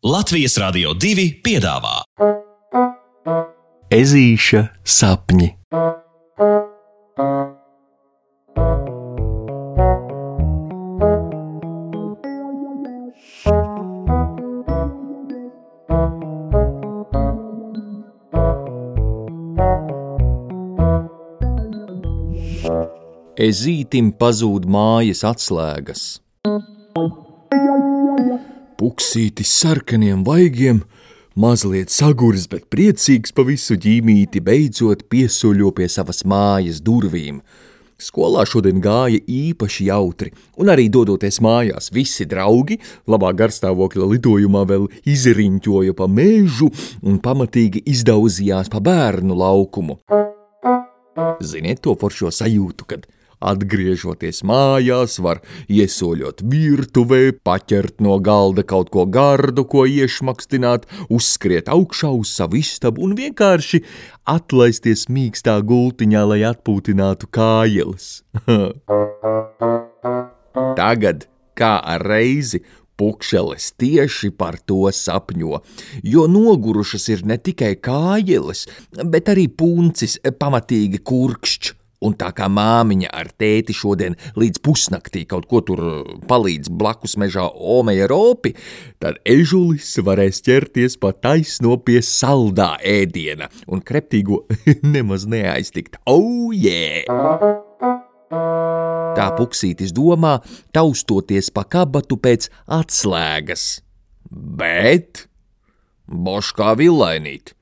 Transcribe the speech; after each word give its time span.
Latvijas 0.00 0.54
Rādio 0.56 0.94
2 0.96 1.26
piedāvā 1.44 1.98
Ezīša 3.92 4.62
sapņi. 4.80 5.48
Ezītim 23.36 24.14
pazūd 24.16 24.64
mājas 24.64 25.26
atslēgas. 25.28 26.08
Puksītis 28.80 29.50
sarkaniem 29.60 30.22
vaigiem, 30.24 30.78
mazliet 31.36 31.92
saguris, 31.92 32.46
bet 32.48 32.62
priecīgs 32.72 33.34
pa 33.36 33.44
visu 33.44 33.76
ģīmīti, 33.76 34.40
beidzot 34.40 35.02
piesuļo 35.12 35.68
pie 35.76 35.88
savas 35.92 36.22
mājas 36.24 36.78
durvīm. 36.86 37.42
Skolā 38.00 38.46
šodien 38.48 38.80
gāja 38.80 39.20
īpaši 39.20 39.90
jautri, 39.90 40.32
un 40.56 40.72
arī 40.72 40.88
dodoties 40.88 41.42
mājās, 41.44 41.90
visi 41.92 42.24
draugi 42.24 42.78
labā 43.04 43.34
garstāvokļa 43.42 44.08
lidojumā 44.14 44.64
vēl 44.72 44.88
izriņķoja 45.12 45.92
pa 46.00 46.08
mežu 46.08 46.72
un 47.04 47.20
pamatīgi 47.20 47.84
izdauzījās 47.84 48.72
pa 48.72 48.80
bērnu 48.80 49.36
laukumu. 49.44 50.00
Ziniet 51.44 51.84
to 51.84 51.92
foršo 52.00 52.32
sajūtu, 52.32 52.88
kad 52.88 53.04
Atgriežoties 53.40 54.42
mājās, 54.44 55.16
var 55.24 55.40
iesoļot 55.72 56.42
virtuvē, 56.44 57.20
paķert 57.40 58.02
no 58.04 58.18
galda 58.20 58.60
kaut 58.68 58.90
ko 58.92 59.06
gardu, 59.08 59.64
ko 59.64 59.86
iešmakstināt, 59.88 60.84
uzskriet 61.08 61.70
augšā 61.72 62.12
uz 62.12 62.34
savu 62.36 62.60
istabu 62.60 63.06
un 63.06 63.16
vienkārši 63.16 63.80
atlaisties 64.28 65.08
mīkstā 65.08 65.56
gultiņā, 65.64 66.26
lai 66.34 66.42
atpūtinātu 66.50 67.30
kājeles. 67.32 68.20
Tagad, 70.80 71.24
kā 71.56 71.78
ar 71.80 72.04
reizi, 72.04 72.60
Pukšeles 73.00 73.70
tieši 73.80 74.28
par 74.36 74.58
to 74.68 74.84
sapņo, 74.92 75.62
jo 76.04 76.26
nogurušas 76.28 77.08
ir 77.14 77.24
ne 77.24 77.38
tikai 77.40 77.78
kājeles, 77.80 78.66
bet 79.08 79.32
arī 79.32 79.48
puncis 79.48 80.18
pamatīgi 80.20 81.00
kurkšķi. 81.00 81.79
Un 82.00 82.14
tā 82.16 82.30
kā 82.36 82.48
māmiņa 82.48 83.10
ar 83.12 83.28
tēti 83.36 83.74
šodien 83.76 84.16
līdz 84.40 84.62
pusnaktī 84.64 85.26
kaut 85.28 85.44
ko 85.50 85.60
tur 85.64 85.82
uh, 85.84 86.12
palīdz 86.30 86.72
blakus 86.72 87.18
mežā 87.20 87.44
Omeja 87.50 88.08
ropi, 88.10 88.54
tad 89.02 89.20
ežulis 89.28 89.92
varēs 90.04 90.40
ķerties 90.46 90.96
pa 91.00 91.12
taisno 91.12 91.76
pie 91.84 92.00
saldā 92.04 92.72
ēdiena 92.80 93.50
un 93.68 93.84
kreptīgo 93.84 94.46
nemaz 94.94 95.28
neaiztikt. 95.28 96.00
Oh, 96.08 96.54
yeah! 96.56 97.04
Tā 99.18 99.26
puksītis 99.36 99.92
domā, 99.92 100.38
taustoties 100.72 101.50
pa 101.52 101.66
kabatu 101.68 102.16
pēc 102.22 102.46
atslēgas. 102.78 103.64
Bet, 104.30 105.26
boškā 106.06 106.76
villainīt, 106.78 107.52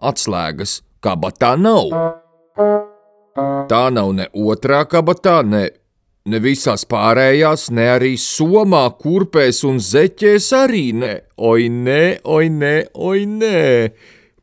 atslēgas 0.00 0.80
kabatā 1.04 1.54
nav. 1.60 1.92
Tā 3.34 3.88
nav 3.90 4.12
ne 4.14 4.28
otrā 4.30 4.84
kabatā, 4.86 5.40
ne, 5.42 5.64
ne 6.30 6.38
visās 6.38 6.84
pārējās, 6.86 7.66
ne 7.74 7.88
arī 7.96 8.12
somā, 8.20 8.84
kurpēs 9.00 9.64
un 9.66 9.80
zeķēs 9.82 10.52
arī 10.54 10.84
ne. 10.94 11.14
Oi, 11.34 11.66
nē, 11.66 12.04
oi, 12.22 12.46
nē, 12.60 12.74
oi, 12.94 13.24
nē. 13.26 13.62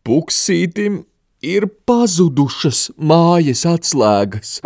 Puksītim 0.03 1.05
ir 1.39 1.69
pazudušas 1.87 2.89
mājas 2.99 3.63
atslēgas. 3.69 4.59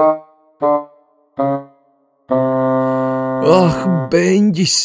Ah, 3.46 3.80
beņģis! 4.10 4.80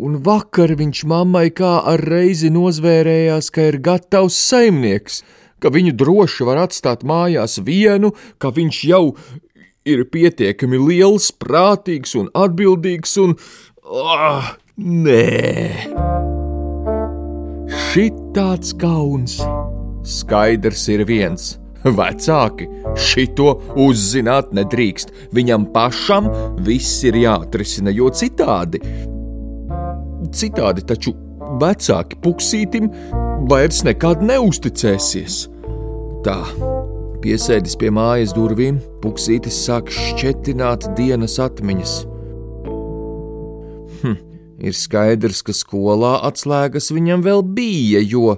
Un 0.00 0.20
vakar 0.22 0.76
viņš 0.78 1.02
mammai 1.10 1.48
kā 1.50 1.74
ar 1.90 2.00
reizi 2.06 2.54
nozvērējās, 2.54 3.50
ka 3.50 3.66
ir 3.72 3.82
gatavs 3.82 4.38
saimnieks– 4.46 5.20
ka 5.60 5.72
viņu 5.72 5.94
droši 6.00 6.46
var 6.48 6.64
atstāt 6.64 7.04
mājās 7.06 7.60
vienu, 7.64 8.12
ka 8.40 8.52
viņš 8.56 8.82
jau 8.88 9.04
ir 9.88 10.04
pietiekami 10.12 10.80
liels, 10.80 11.30
prātīgs 11.32 12.16
un 12.20 12.28
atbildīgs 12.36 13.16
un. 13.22 13.36
Oh, 13.84 14.52
nē! 14.76 15.88
Šitāds 17.90 18.74
kauns! 18.80 19.40
Skaidrs 20.06 20.86
ir 20.92 21.04
viens. 21.08 21.56
Vecāki 21.80 22.66
šito 23.00 23.54
uzzināt 23.80 24.52
nedrīkst. 24.56 25.14
Viņam 25.36 25.70
pašam 25.72 26.28
viss 26.66 27.00
ir 27.08 27.16
jāatrisina, 27.22 27.92
jo 27.94 28.10
citādi. 28.12 28.82
Citādi 30.36 30.84
taču 30.86 31.14
vecāki 31.60 32.20
puksītim 32.22 32.90
vairs 33.48 33.80
nekad 33.86 34.20
neusticēsies. 34.24 35.46
Tā, 36.24 36.36
piesēdis 37.22 37.76
pie 37.80 37.90
mājas 37.94 38.34
durvīm, 38.36 38.80
puksītis 39.00 39.62
sāk 39.64 39.88
šķetināt 39.94 40.90
dienas 40.98 41.38
atmiņas. 41.40 41.94
Hm, 44.02 44.18
ir 44.60 44.76
skaidrs, 44.76 45.40
ka 45.46 45.56
skolā 45.56 46.18
atslēgas 46.28 46.90
viņam 46.92 47.24
vēl 47.24 47.44
bija, 47.56 48.02
jo, 48.04 48.36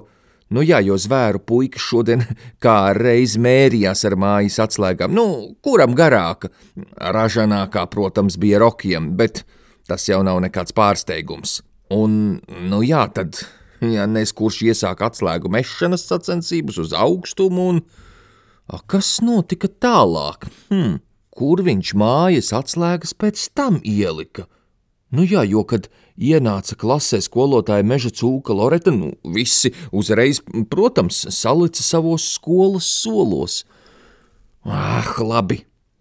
nu 0.55 0.63
jā, 0.63 0.79
jo 0.85 0.95
zvēru 0.99 1.43
puika 1.43 1.81
šodien 1.81 2.23
kā 2.63 2.77
reiz 2.95 3.35
mērījās 3.35 4.05
ar 4.07 4.15
mājas 4.19 4.61
atslēgām, 4.63 5.11
nu, 5.15 5.25
kuram 5.63 5.97
garāka, 5.99 6.53
ražanākā, 6.95 7.85
protams, 7.91 8.39
bija 8.39 8.63
rokiem, 8.63 9.11
bet 9.19 9.43
tas 9.89 10.07
jau 10.07 10.23
nav 10.23 10.39
nekāds 10.45 10.75
pārsteigums. 10.75 11.59
Un, 11.93 12.39
nu 12.71 12.79
jā, 12.87 13.03
tad, 13.13 13.43
ja 13.91 14.05
nes 14.07 14.31
kurš 14.35 14.61
iesāk 14.69 15.01
atslēgu 15.05 15.51
mešanas 15.51 16.05
sacensības 16.07 16.79
uz 16.83 16.93
augstumu, 16.95 17.67
un 17.73 17.81
a, 18.67 18.79
kas 18.79 19.17
notika 19.25 19.67
tālāk? 19.67 20.47
Hmm, 20.71 20.99
kur 21.33 21.63
viņš 21.65 21.93
mājas 21.99 22.53
atslēgas 22.55 23.15
pēc 23.17 23.49
tam 23.57 23.81
ielika? 23.83 24.47
Nu 25.13 25.25
jā, 25.29 25.43
jo, 25.45 25.61
kad 25.69 25.89
ienāca 26.17 26.77
klasē 26.79 27.19
skolotāja 27.21 27.85
meža 27.85 28.09
cūka 28.13 28.55
Loreta, 28.57 28.93
nu 28.93 29.11
visi 29.35 29.73
uzreiz, 29.93 30.39
protams, 30.71 31.25
salica 31.29 31.85
savos 31.85 32.25
skolas 32.33 32.87
solos. 32.87 33.59
Ah, 34.65 35.05
labi, 35.21 35.59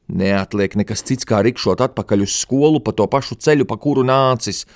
neatliek 0.09 0.79
nekas 0.81 1.05
cits, 1.05 1.29
kā 1.29 1.43
rikšot 1.45 1.83
atpakaļ 1.85 2.25
uz 2.25 2.39
skolu 2.41 2.81
pa 2.81 2.95
to 2.97 3.09
pašu 3.11 3.37
ceļu, 3.37 3.69
pa 3.69 3.81
kuru 3.81 4.07
nācis– 4.07 4.65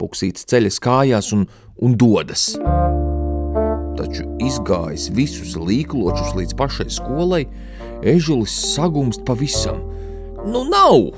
Puksītis 0.00 0.48
ceļas 0.48 0.80
kājās 0.80 1.30
un, 1.36 1.44
un 1.84 1.96
dodas. 2.00 2.54
Taču 3.98 4.24
izgājis 4.40 5.10
visus 5.12 5.56
līkločus 5.60 6.32
līdz 6.38 6.56
pašai 6.56 6.88
skolai, 6.92 7.42
ežulis 8.00 8.54
sagumst 8.72 9.26
pavisam. 9.28 9.82
Nu, 10.46 10.64
nav! 10.64 11.10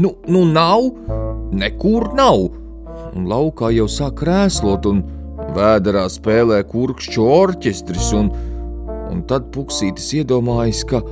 Nu, 0.00 0.14
nu 0.28 0.46
nav! 0.48 0.88
Nekur 1.52 2.08
nav! 2.16 2.48
Un 3.16 3.28
laukā 3.28 3.70
jau 3.76 3.86
sāk 3.88 4.18
krēslot, 4.22 4.88
un 4.88 5.04
vēderā 5.56 6.06
spēlē 6.12 6.62
kurkšķu 6.68 7.28
orķestris, 7.36 8.10
un, 8.16 8.32
un 9.12 9.22
tad 9.28 9.52
puksītis 9.52 10.08
iedomājas, 10.22 10.82
ka 10.88 11.02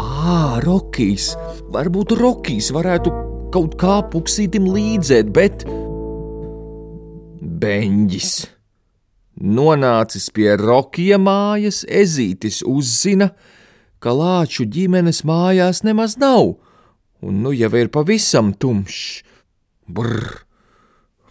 Ā, 0.00 0.62
Rokijs! 0.64 1.32
Varbūt 1.72 2.16
Rokijs 2.16 2.72
varētu 2.72 3.12
kaut 3.52 3.76
kā 3.80 4.00
puksītim 4.12 4.68
līdzēt, 4.72 5.32
bet 5.36 5.66
beņģis. 7.42 8.32
Nonācis 9.42 10.28
pie 10.34 10.52
Rokija 10.60 11.18
mājas, 11.18 11.82
ezītis 11.88 12.60
uzzina, 12.68 13.32
ka 14.02 14.14
lāču 14.14 14.66
ģimenes 14.68 15.22
mājās 15.26 15.82
nemaz 15.86 16.18
nav, 16.20 16.56
un 17.22 17.42
nu 17.42 17.52
jau 17.56 17.72
ir 17.78 17.90
pavisam 17.90 18.52
tumšs. 18.54 19.22
Brr! 19.88 20.42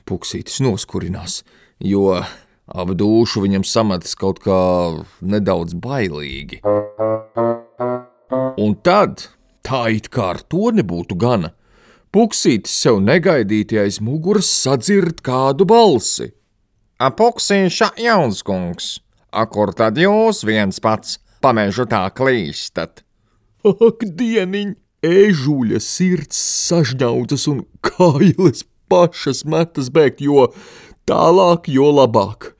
Puksītis 0.07 0.59
noskurinās, 0.65 1.41
jo 1.79 2.09
ap 2.11 2.89
dušu 2.97 3.43
viņam 3.45 3.63
sametas 3.67 4.17
kaut 4.19 4.41
kā 4.43 4.57
nedaudz 5.21 5.77
bailīgi. 5.79 6.59
Un 8.59 8.75
tad, 8.83 9.23
tā 9.63 9.85
it 9.95 10.09
kā 10.11 10.33
ar 10.33 10.41
to 10.51 10.73
nebūtu 10.75 11.15
gana, 11.21 11.53
Puksītis 12.11 12.73
sev 12.75 12.97
negaidīti 12.99 13.77
aiz 13.79 14.01
muguras 14.03 14.49
sadzird 14.51 15.21
kādu 15.23 15.63
balsi. 15.63 16.33
Apuksīša 16.99 17.93
Janskungs, 18.03 18.97
a 19.31 19.45
kur 19.47 19.71
tad 19.71 19.95
jūs 19.95 20.43
viens 20.43 20.81
pats 20.83 21.21
pamežu 21.39 21.87
tā 21.87 22.03
klīstat? 22.11 23.05
Ak, 23.63 24.03
dieniņ! 24.03 24.75
Ežuļa 25.01 25.79
sirds 25.81 26.37
sažņautas 26.67 27.47
un 27.49 27.63
kājas 27.81 28.67
pašas 28.91 29.41
metas 29.49 29.87
bēgt, 29.89 30.19
jo 30.21 30.51
tālāk, 31.09 31.71
jo 31.73 31.87
labāk. 31.95 32.51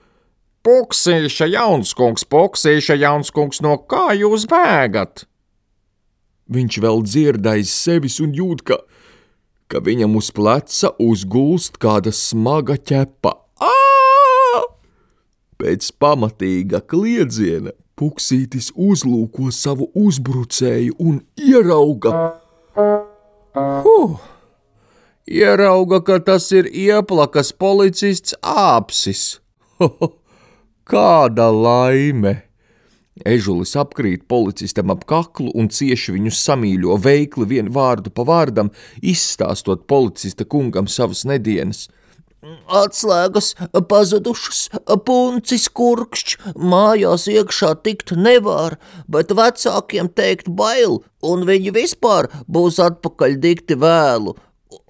Puksīša 0.66 1.52
jaunskungs, 1.52 2.26
puksīša 2.26 2.98
jaunskungs, 3.04 3.62
no 3.62 3.76
kā 3.84 4.16
jūs 4.18 4.48
bēgat? 4.50 5.28
Viņš 6.50 6.80
vēl 6.82 7.04
dzird 7.06 7.52
aiz 7.52 7.70
sevis 7.70 8.18
un 8.24 8.34
jūt, 8.34 8.66
ka, 8.66 8.80
ka 9.72 9.80
viņam 9.80 10.18
uz 10.20 10.32
pleca 10.36 10.92
uzgulst 11.00 11.80
kāda 11.82 12.12
smaga 12.12 12.76
ķepa. 12.76 13.32
Ā! 13.64 14.66
Pēc 15.62 15.94
pamatīga 16.02 16.82
kliedziena 16.84 17.72
Puksītis 18.02 18.72
uzlūko 18.74 19.52
savu 19.54 19.92
uzbrucēju 19.94 20.96
un 21.06 21.20
ierauga. 21.38 22.14
Huh! 22.74 24.16
Ierauga, 25.30 26.02
ka 26.02 26.18
tas 26.26 26.50
ir 26.52 26.66
ieplakas 26.66 27.54
policists 27.54 28.34
āpsis. 28.42 29.38
Kāda 30.92 31.52
laime! 31.54 32.51
Ežulis 33.28 33.76
apkrīt 33.78 34.28
policistam 34.32 34.92
ap 34.94 35.06
kaklu 35.10 35.52
un 35.54 35.70
cieši 35.70 36.16
viņu 36.18 36.34
samīļo 36.34 36.98
veikli 37.02 37.48
vienu 37.56 37.74
vārdu 37.76 38.14
pa 38.14 38.26
vārdam, 38.28 38.72
izstāstot 39.02 39.88
policista 39.88 40.46
kungam 40.46 40.90
savas 40.90 41.26
nedienas. 41.30 41.88
Atslēgas 42.74 43.52
pazudušas, 43.90 44.62
puncis 45.06 45.68
kurkšķis, 45.78 46.56
mājās 46.58 47.28
iekšā 47.30 47.76
tikt 47.86 48.16
nevar, 48.18 48.80
bet 49.06 49.36
vecākiem 49.38 50.10
teikt 50.10 50.50
bail, 50.50 51.04
un 51.22 51.46
viņi 51.46 51.76
vispār 51.78 52.32
būs 52.50 52.82
atpakaļ 52.82 53.38
dikti 53.46 53.78
vēlu. 53.78 54.34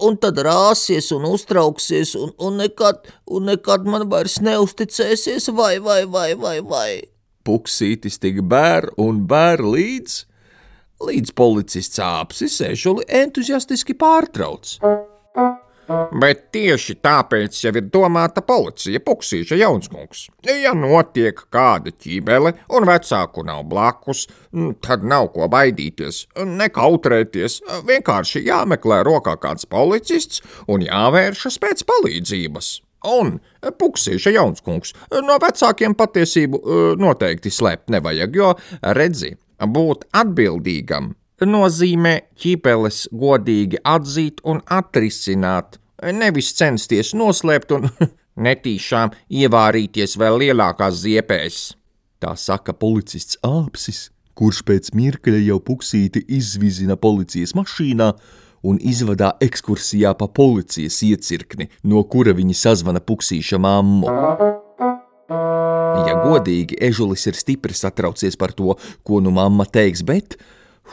Un 0.00 0.16
tad 0.16 0.40
rāsies 0.40 1.10
un 1.12 1.28
uztrauksies, 1.28 2.16
un, 2.16 2.32
un, 2.40 2.56
nekad, 2.62 3.04
un 3.28 3.50
nekad 3.50 3.84
man 3.84 4.08
vairs 4.08 4.40
neusticēsies, 4.40 5.52
vai, 5.52 5.76
vai, 5.82 6.06
vai, 6.06 6.30
vai, 6.38 6.60
vai. 6.64 7.11
Puksītis 7.46 8.20
tik 8.22 8.42
bēr 8.46 8.90
un 9.02 9.24
bēr 9.30 9.64
līdz, 9.66 10.18
līdz 11.08 11.34
policists 11.38 12.02
āpsis 12.02 12.60
ežuli 12.68 13.06
entuziastiski 13.22 13.98
pārtrauc. 13.98 14.76
Bet 16.22 16.44
tieši 16.54 16.94
tāpēc 17.02 17.56
jau 17.64 17.72
ir 17.74 17.88
domāta 17.92 18.42
policija, 18.46 19.00
puksīša 19.02 19.58
jaunskungs. 19.58 20.28
Ja 20.46 20.72
notiek 20.78 21.42
kāda 21.52 21.90
ķībele 21.90 22.54
un 22.76 22.86
vecāku 22.88 23.44
nav 23.48 23.64
blakus, 23.70 24.28
tad 24.84 25.02
nav 25.02 25.32
ko 25.34 25.50
baidīties, 25.52 26.26
nekautrēties. 26.62 27.58
Vienkārši 27.88 28.44
jāmeklē 28.46 29.02
rokā 29.08 29.34
kāds 29.42 29.66
policists 29.66 30.44
un 30.70 30.86
jāvēršas 30.86 31.58
pēc 31.62 31.84
palīdzības. 31.90 32.72
Un 33.08 33.38
puksīša 33.78 34.34
jaunskungs 34.36 34.94
no 35.26 35.38
vecākiem 35.42 35.96
patiesību 35.98 36.60
noteikti 37.02 37.50
slēpt 37.50 37.90
nevajag, 37.90 38.36
jo 38.38 38.52
redzi, 38.98 39.34
būt 39.62 40.06
atbildīgam 40.14 41.12
nozīmē 41.46 42.14
ķipeles 42.38 43.08
godīgi 43.12 43.80
atzīt 43.88 44.42
un 44.46 44.60
atrisināt, 44.70 45.78
nevis 46.14 46.52
censties 46.54 47.12
noslēpt 47.18 47.74
un 47.76 47.88
netīšām 48.46 49.14
ievārīties 49.42 50.16
vēl 50.20 50.40
lielākās 50.44 51.02
ziepēs. 51.02 51.62
Tā 52.22 52.36
saka 52.38 52.72
policists 52.72 53.40
Āpsis, 53.42 54.10
kurš 54.38 54.62
pēc 54.68 54.92
mirkļa 54.94 55.42
jau 55.42 55.58
puksīti 55.60 56.24
izvizina 56.38 56.96
policijas 56.96 57.56
mašīnā 57.58 58.12
un 58.62 58.78
izvadā 58.78 59.32
ekskursijā 59.42 60.14
pa 60.18 60.28
policijas 60.28 61.00
iecirkni, 61.06 61.68
no 61.84 62.02
kura 62.04 62.34
viņi 62.36 62.56
sazvana 62.56 63.02
puksīša 63.04 63.60
mammu. 63.62 64.10
Ja 66.02 66.16
godīgi, 66.24 66.78
Ežulis 66.82 67.26
ir 67.30 67.38
stipri 67.38 67.74
satraucies 67.76 68.38
par 68.38 68.54
to, 68.56 68.76
ko 69.06 69.20
nu 69.22 69.32
mamma 69.34 69.66
teiks, 69.68 70.02
bet 70.06 70.38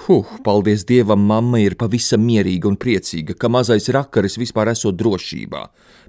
Huh, 0.06 0.25
paldies 0.45 0.86
Dievam, 0.86 1.24
mamma 1.27 1.60
ir 1.60 1.74
pavisam 1.75 2.21
mierīga 2.24 2.69
un 2.69 2.77
priecīga, 2.80 3.33
ka 3.33 3.50
mazais 3.51 3.89
rakaris 3.92 4.38
vispār 4.38 4.69
esot 4.71 4.95
drošībā. 4.95 5.63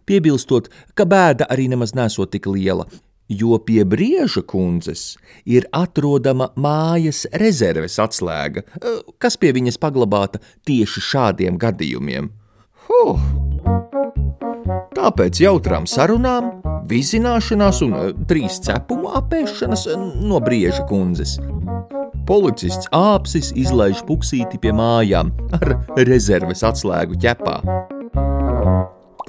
Piebilstot, 0.07 0.69
ka 0.95 1.07
bēda 1.09 1.49
arī 1.51 1.67
nemaz 1.73 1.95
nesot 1.97 2.31
tik 2.31 2.47
liela, 2.53 2.85
jo 3.31 3.59
pie 3.67 3.85
brieža 3.88 4.43
kundzes 4.47 5.15
ir 5.47 5.67
atrodama 5.77 6.50
mājas 6.59 7.25
rezerves 7.43 7.99
atslēga, 8.03 8.65
kas 9.23 9.38
pie 9.41 9.55
viņas 9.56 9.81
paglabāta 9.81 10.43
tieši 10.69 11.05
šādiem 11.11 11.61
gadījumiem. 11.61 12.31
Huh! 12.88 13.23
Tāpēc 14.97 15.41
jautrām 15.41 15.87
sarunām, 15.88 16.50
vizināšanās 16.91 17.81
un 17.87 17.97
trīs 18.29 18.59
cepumu 18.67 19.15
apēšanas 19.21 19.87
no 20.26 20.43
brieža 20.44 20.85
kundzes 20.91 21.38
policists 22.31 22.87
āpsis 22.94 23.50
izlaiž 23.59 24.05
puksīti 24.06 24.61
pie 24.62 24.71
mājām 24.76 25.33
ar 25.56 25.73
rezerves 26.06 26.62
atslēgu 26.67 27.19
ķepā. 27.25 27.56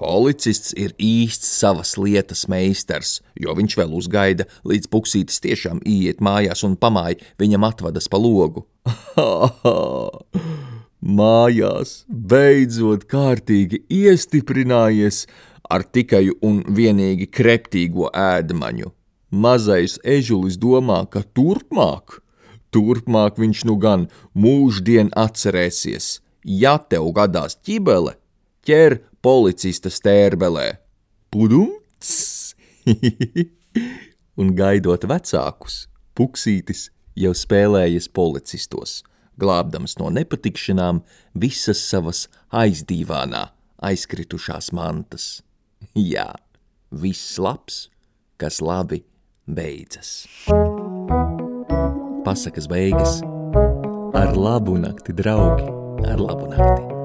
Policists 0.01 0.74
ir 0.74 0.95
īsts 0.98 1.51
savas 1.59 1.94
lietas 2.01 2.48
meistars, 2.50 3.19
jo 3.38 3.53
viņš 3.57 3.75
vēl 3.77 3.94
uzgaida, 4.00 4.48
līdz 4.65 4.89
puksītis 4.89 5.38
tiešām 5.44 5.83
iet 5.86 6.24
mājās 6.25 6.65
un 6.65 6.74
pamāja 6.74 7.21
viņam 7.42 7.68
atvadas 7.69 8.09
pa 8.09 8.18
logu. 8.18 8.65
mājās 11.21 11.94
beidzot 12.09 13.06
kārtīgi 13.09 13.83
iestiprinājies 14.01 15.27
ar 15.69 15.86
tikai 15.86 16.31
un 16.42 16.63
vienīgi 16.65 17.30
kreptīgo 17.30 18.09
ēdmaņu. 18.09 18.89
Mazais 19.31 19.95
ežulis 20.04 20.57
domā, 20.59 21.06
ka 21.07 21.21
turpmāk 21.24 22.18
Turpmāk 22.71 23.36
viņš 23.36 23.65
nu 23.68 23.75
gan 23.83 24.07
mūždien 24.31 25.09
atcerēsies, 25.19 26.21
ja 26.47 26.77
tev 26.80 27.09
gadās 27.18 27.57
ķibele, 27.59 28.15
ķer 28.68 29.00
policista 29.24 29.92
stērbelē. 29.94 30.68
Pudums! 31.31 32.12
Un 34.42 34.54
gaidot 34.58 35.06
vecākus, 35.08 35.86
puksītis 36.18 36.90
jau 37.19 37.34
spēlējies 37.36 38.10
policistos, 38.12 39.02
glābdams 39.40 39.98
no 40.02 40.10
nepatikšanām 40.13 41.04
visas 41.38 41.84
savas 41.84 42.25
aizdīvānā 42.50 43.48
aizkritušās 43.92 44.72
mantas. 44.78 45.42
Jā, 45.98 46.31
viss 46.92 47.38
labs, 47.42 47.86
kas 48.42 48.62
labi 48.64 49.04
beidzas 49.46 50.30
pasakas 52.24 52.68
beigas. 52.68 53.21
Ar 54.14 54.35
labu 54.38 54.78
nakti, 54.78 55.14
draugi, 55.14 55.68
ar 56.07 56.19
labu 56.19 56.47
nakti. 56.47 57.01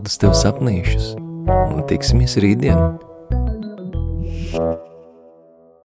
Saldus 0.00 0.16
tev 0.16 0.30
sapnīšus 0.32 1.08
un 1.20 1.82
tiksimies 1.90 2.38
rītdien! 2.40 2.96
thank 4.50 4.80
you 4.80 4.89